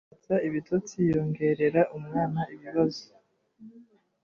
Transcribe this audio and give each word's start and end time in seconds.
konsa 0.07 0.35
ibitotsi 0.47 0.97
yongorera, 1.11 1.81
umwana 1.97 2.41
ibibazo 2.53 3.05